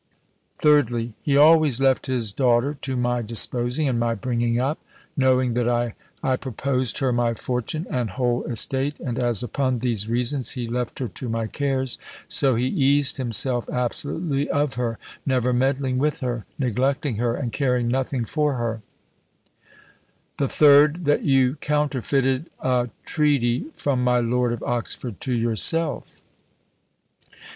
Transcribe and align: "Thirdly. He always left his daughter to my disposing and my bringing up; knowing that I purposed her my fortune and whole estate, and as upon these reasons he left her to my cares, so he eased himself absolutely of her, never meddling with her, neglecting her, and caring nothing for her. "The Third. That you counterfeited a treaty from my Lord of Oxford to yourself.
"Thirdly. 0.57 1.13
He 1.21 1.37
always 1.37 1.79
left 1.79 2.07
his 2.07 2.31
daughter 2.33 2.73
to 2.73 2.97
my 2.97 3.21
disposing 3.21 3.87
and 3.87 3.99
my 3.99 4.15
bringing 4.15 4.59
up; 4.59 4.79
knowing 5.15 5.53
that 5.53 5.69
I 5.69 5.93
purposed 6.37 6.97
her 6.97 7.13
my 7.13 7.35
fortune 7.35 7.85
and 7.87 8.09
whole 8.09 8.43
estate, 8.45 8.99
and 8.99 9.19
as 9.19 9.43
upon 9.43 9.77
these 9.77 10.09
reasons 10.09 10.53
he 10.53 10.67
left 10.67 10.97
her 10.97 11.07
to 11.07 11.29
my 11.29 11.45
cares, 11.45 11.99
so 12.27 12.55
he 12.55 12.65
eased 12.65 13.17
himself 13.17 13.69
absolutely 13.69 14.49
of 14.49 14.73
her, 14.73 14.97
never 15.23 15.53
meddling 15.53 15.99
with 15.99 16.21
her, 16.21 16.47
neglecting 16.57 17.17
her, 17.17 17.35
and 17.35 17.53
caring 17.53 17.87
nothing 17.87 18.25
for 18.25 18.55
her. 18.55 18.81
"The 20.39 20.49
Third. 20.49 21.05
That 21.05 21.25
you 21.25 21.57
counterfeited 21.61 22.49
a 22.59 22.89
treaty 23.05 23.65
from 23.75 24.03
my 24.03 24.17
Lord 24.19 24.51
of 24.51 24.63
Oxford 24.63 25.19
to 25.21 25.31
yourself. 25.31 26.23